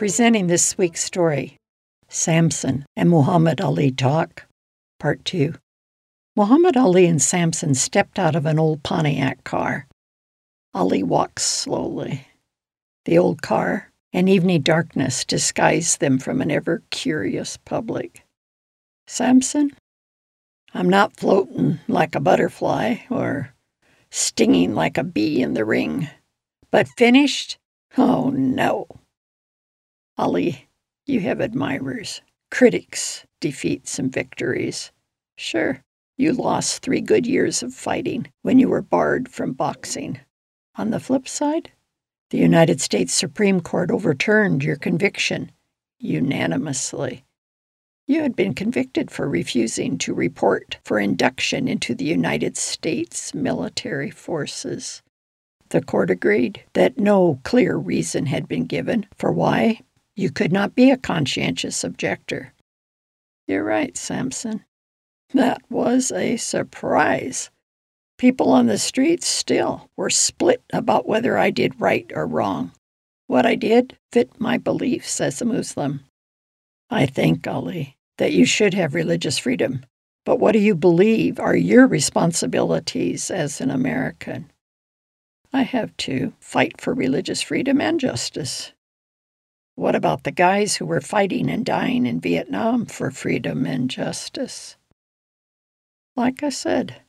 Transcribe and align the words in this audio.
Presenting 0.00 0.46
this 0.46 0.78
week's 0.78 1.04
story 1.04 1.58
Samson 2.08 2.86
and 2.96 3.10
Muhammad 3.10 3.60
Ali 3.60 3.90
Talk, 3.90 4.46
Part 4.98 5.22
2. 5.26 5.52
Muhammad 6.34 6.74
Ali 6.74 7.04
and 7.04 7.20
Samson 7.20 7.74
stepped 7.74 8.18
out 8.18 8.34
of 8.34 8.46
an 8.46 8.58
old 8.58 8.82
Pontiac 8.82 9.44
car. 9.44 9.86
Ali 10.72 11.02
walked 11.02 11.42
slowly. 11.42 12.26
The 13.04 13.18
old 13.18 13.42
car 13.42 13.90
and 14.10 14.26
evening 14.26 14.62
darkness 14.62 15.22
disguised 15.26 16.00
them 16.00 16.18
from 16.18 16.40
an 16.40 16.50
ever 16.50 16.82
curious 16.90 17.58
public. 17.58 18.24
Samson, 19.06 19.70
I'm 20.72 20.88
not 20.88 21.18
floating 21.18 21.78
like 21.88 22.14
a 22.14 22.20
butterfly 22.20 23.00
or 23.10 23.52
stinging 24.10 24.74
like 24.74 24.96
a 24.96 25.04
bee 25.04 25.42
in 25.42 25.52
the 25.52 25.66
ring, 25.66 26.08
but 26.70 26.88
finished? 26.88 27.58
Oh 27.98 28.30
no. 28.30 28.86
Ali, 30.20 30.68
you 31.06 31.20
have 31.20 31.40
admirers, 31.40 32.20
critics, 32.50 33.24
defeats, 33.40 33.98
and 33.98 34.12
victories. 34.12 34.92
Sure, 35.38 35.82
you 36.18 36.34
lost 36.34 36.82
three 36.82 37.00
good 37.00 37.26
years 37.26 37.62
of 37.62 37.72
fighting 37.72 38.30
when 38.42 38.58
you 38.58 38.68
were 38.68 38.82
barred 38.82 39.30
from 39.30 39.54
boxing. 39.54 40.20
On 40.74 40.90
the 40.90 41.00
flip 41.00 41.26
side, 41.26 41.70
the 42.28 42.36
United 42.36 42.82
States 42.82 43.14
Supreme 43.14 43.62
Court 43.62 43.90
overturned 43.90 44.62
your 44.62 44.76
conviction 44.76 45.52
unanimously. 45.98 47.24
You 48.06 48.20
had 48.20 48.36
been 48.36 48.52
convicted 48.52 49.10
for 49.10 49.26
refusing 49.26 49.96
to 49.96 50.12
report 50.12 50.80
for 50.84 51.00
induction 51.00 51.66
into 51.66 51.94
the 51.94 52.04
United 52.04 52.58
States 52.58 53.32
military 53.32 54.10
forces. 54.10 55.00
The 55.70 55.80
court 55.80 56.10
agreed 56.10 56.62
that 56.74 56.98
no 56.98 57.40
clear 57.42 57.74
reason 57.78 58.26
had 58.26 58.46
been 58.46 58.66
given 58.66 59.06
for 59.16 59.32
why 59.32 59.80
you 60.16 60.30
could 60.30 60.52
not 60.52 60.74
be 60.74 60.90
a 60.90 60.96
conscientious 60.96 61.84
objector. 61.84 62.52
You're 63.46 63.64
right, 63.64 63.96
Samson. 63.96 64.64
That 65.32 65.62
was 65.70 66.10
a 66.12 66.36
surprise. 66.36 67.50
People 68.18 68.50
on 68.50 68.66
the 68.66 68.78
streets 68.78 69.26
still 69.26 69.88
were 69.96 70.10
split 70.10 70.62
about 70.72 71.08
whether 71.08 71.38
I 71.38 71.50
did 71.50 71.80
right 71.80 72.10
or 72.14 72.26
wrong. 72.26 72.72
What 73.28 73.46
I 73.46 73.54
did 73.54 73.96
fit 74.12 74.40
my 74.40 74.58
beliefs 74.58 75.20
as 75.20 75.40
a 75.40 75.44
Muslim. 75.44 76.00
I 76.90 77.06
think, 77.06 77.46
Ali, 77.46 77.96
that 78.18 78.32
you 78.32 78.44
should 78.44 78.74
have 78.74 78.94
religious 78.94 79.38
freedom. 79.38 79.86
But 80.26 80.38
what 80.38 80.52
do 80.52 80.58
you 80.58 80.74
believe 80.74 81.40
are 81.40 81.56
your 81.56 81.86
responsibilities 81.86 83.30
as 83.30 83.60
an 83.60 83.70
American? 83.70 84.50
I 85.52 85.62
have 85.62 85.96
to 85.98 86.34
fight 86.40 86.80
for 86.80 86.92
religious 86.92 87.40
freedom 87.40 87.80
and 87.80 87.98
justice. 87.98 88.72
What 89.74 89.94
about 89.94 90.24
the 90.24 90.30
guys 90.30 90.76
who 90.76 90.86
were 90.86 91.00
fighting 91.00 91.48
and 91.48 91.64
dying 91.64 92.06
in 92.06 92.20
Vietnam 92.20 92.86
for 92.86 93.10
freedom 93.10 93.64
and 93.64 93.88
justice? 93.88 94.76
Like 96.16 96.42
I 96.42 96.50
said, 96.50 97.02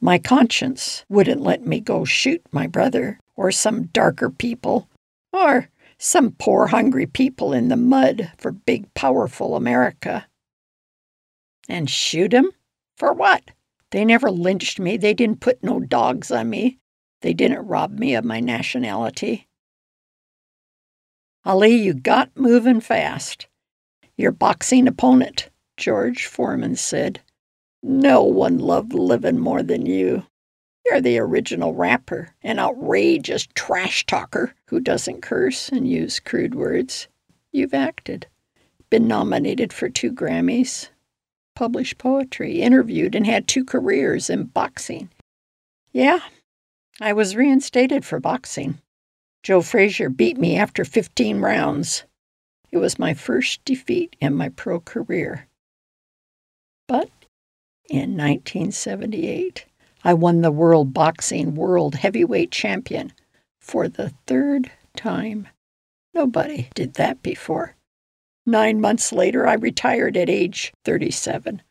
my 0.00 0.18
conscience 0.18 1.04
wouldn't 1.08 1.42
let 1.42 1.64
me 1.66 1.80
go 1.80 2.04
shoot 2.04 2.42
my 2.50 2.66
brother 2.66 3.20
or 3.36 3.52
some 3.52 3.84
darker 3.86 4.30
people 4.30 4.88
or 5.32 5.68
some 5.98 6.32
poor 6.32 6.68
hungry 6.68 7.06
people 7.06 7.52
in 7.52 7.68
the 7.68 7.76
mud 7.76 8.32
for 8.38 8.50
big 8.50 8.92
powerful 8.94 9.54
America. 9.54 10.26
And 11.68 11.88
shoot 11.88 12.32
'em? 12.32 12.50
For 12.96 13.12
what? 13.12 13.50
They 13.90 14.04
never 14.04 14.30
lynched 14.30 14.80
me. 14.80 14.96
They 14.96 15.14
didn't 15.14 15.40
put 15.40 15.62
no 15.62 15.80
dogs 15.80 16.30
on 16.30 16.48
me. 16.48 16.78
They 17.20 17.34
didn't 17.34 17.66
rob 17.66 17.98
me 17.98 18.14
of 18.14 18.24
my 18.24 18.40
nationality. 18.40 19.46
Ali, 21.44 21.74
you 21.74 21.94
got 21.94 22.30
moving 22.36 22.80
fast. 22.80 23.46
Your 24.16 24.32
boxing 24.32 24.86
opponent, 24.86 25.48
George 25.76 26.26
Foreman, 26.26 26.76
said, 26.76 27.20
no 27.82 28.22
one 28.22 28.58
loved 28.58 28.92
living 28.92 29.38
more 29.38 29.62
than 29.62 29.86
you. 29.86 30.24
You're 30.84 31.00
the 31.00 31.18
original 31.18 31.74
rapper, 31.74 32.34
an 32.42 32.58
outrageous 32.58 33.46
trash 33.54 34.04
talker 34.04 34.54
who 34.66 34.80
doesn't 34.80 35.22
curse 35.22 35.70
and 35.70 35.88
use 35.88 36.20
crude 36.20 36.54
words. 36.54 37.08
You've 37.52 37.74
acted, 37.74 38.26
been 38.90 39.08
nominated 39.08 39.72
for 39.72 39.88
two 39.88 40.12
Grammys, 40.12 40.90
published 41.54 41.96
poetry, 41.98 42.60
interviewed, 42.60 43.14
and 43.14 43.26
had 43.26 43.48
two 43.48 43.64
careers 43.64 44.28
in 44.28 44.44
boxing. 44.44 45.08
Yeah, 45.92 46.20
I 47.00 47.12
was 47.14 47.36
reinstated 47.36 48.04
for 48.04 48.20
boxing. 48.20 48.78
Joe 49.42 49.62
Frazier 49.62 50.10
beat 50.10 50.38
me 50.38 50.56
after 50.56 50.84
15 50.84 51.40
rounds. 51.40 52.04
It 52.70 52.78
was 52.78 52.98
my 52.98 53.14
first 53.14 53.64
defeat 53.64 54.16
in 54.20 54.34
my 54.34 54.50
pro 54.50 54.80
career. 54.80 55.48
But 56.86 57.10
in 57.90 58.16
1978. 58.16 59.66
I 60.04 60.14
won 60.14 60.40
the 60.40 60.52
World 60.52 60.94
Boxing 60.94 61.54
World 61.54 61.96
Heavyweight 61.96 62.50
Champion 62.52 63.12
for 63.60 63.88
the 63.88 64.14
third 64.26 64.70
time. 64.96 65.48
Nobody 66.14 66.68
did 66.74 66.94
that 66.94 67.22
before. 67.22 67.74
Nine 68.46 68.80
months 68.80 69.12
later, 69.12 69.46
I 69.46 69.54
retired 69.54 70.16
at 70.16 70.30
age 70.30 70.72
37. 70.84 71.62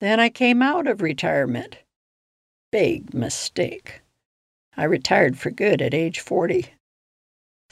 Then 0.00 0.18
I 0.18 0.30
came 0.30 0.62
out 0.62 0.86
of 0.86 1.02
retirement. 1.02 1.78
Big 2.70 3.12
mistake. 3.12 4.00
I 4.76 4.84
retired 4.84 5.36
for 5.36 5.50
good 5.50 5.82
at 5.82 5.92
age 5.92 6.20
40. 6.20 6.72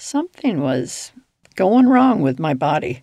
Something 0.03 0.63
was 0.63 1.13
going 1.57 1.87
wrong 1.87 2.23
with 2.23 2.39
my 2.39 2.55
body. 2.55 3.03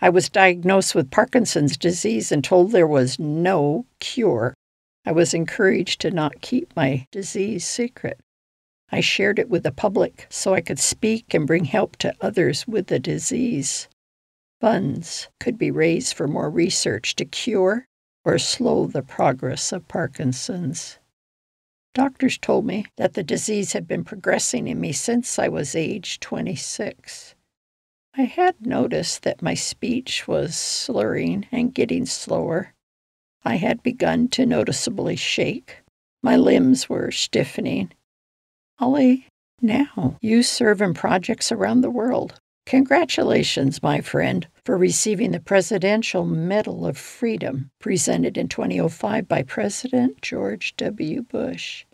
I 0.00 0.08
was 0.08 0.28
diagnosed 0.28 0.94
with 0.94 1.10
Parkinson's 1.10 1.76
disease 1.76 2.30
and 2.30 2.44
told 2.44 2.70
there 2.70 2.86
was 2.86 3.18
no 3.18 3.86
cure. 3.98 4.54
I 5.04 5.10
was 5.10 5.34
encouraged 5.34 6.00
to 6.02 6.12
not 6.12 6.40
keep 6.40 6.74
my 6.76 7.08
disease 7.10 7.66
secret. 7.66 8.20
I 8.92 9.00
shared 9.00 9.40
it 9.40 9.50
with 9.50 9.64
the 9.64 9.72
public 9.72 10.28
so 10.30 10.54
I 10.54 10.60
could 10.60 10.78
speak 10.78 11.34
and 11.34 11.44
bring 11.44 11.64
help 11.64 11.96
to 11.96 12.14
others 12.20 12.68
with 12.68 12.86
the 12.86 13.00
disease. 13.00 13.88
Funds 14.60 15.26
could 15.40 15.58
be 15.58 15.72
raised 15.72 16.14
for 16.14 16.28
more 16.28 16.50
research 16.50 17.16
to 17.16 17.24
cure 17.24 17.86
or 18.24 18.38
slow 18.38 18.86
the 18.86 19.02
progress 19.02 19.72
of 19.72 19.88
Parkinson's. 19.88 20.97
Doctors 21.94 22.38
told 22.38 22.64
me 22.64 22.84
that 22.96 23.14
the 23.14 23.22
disease 23.22 23.72
had 23.72 23.88
been 23.88 24.04
progressing 24.04 24.68
in 24.68 24.80
me 24.80 24.92
since 24.92 25.38
I 25.38 25.48
was 25.48 25.74
age 25.74 26.20
26. 26.20 27.34
I 28.16 28.22
had 28.22 28.66
noticed 28.66 29.22
that 29.22 29.42
my 29.42 29.54
speech 29.54 30.26
was 30.26 30.56
slurring 30.56 31.46
and 31.52 31.74
getting 31.74 32.06
slower. 32.06 32.74
I 33.44 33.56
had 33.56 33.82
begun 33.82 34.28
to 34.28 34.46
noticeably 34.46 35.16
shake. 35.16 35.78
My 36.22 36.36
limbs 36.36 36.88
were 36.88 37.10
stiffening. 37.10 37.92
Ali, 38.78 39.26
now 39.60 40.16
you 40.20 40.42
serve 40.42 40.82
in 40.82 40.94
projects 40.94 41.50
around 41.50 41.80
the 41.80 41.90
world. 41.90 42.40
Congratulations, 42.68 43.82
my 43.82 44.02
friend, 44.02 44.46
for 44.62 44.76
receiving 44.76 45.30
the 45.30 45.40
Presidential 45.40 46.26
Medal 46.26 46.84
of 46.84 46.98
Freedom 46.98 47.70
presented 47.78 48.36
in 48.36 48.46
2005 48.46 49.26
by 49.26 49.42
President 49.42 50.20
George 50.20 50.76
W. 50.76 51.22
Bush. 51.22 51.86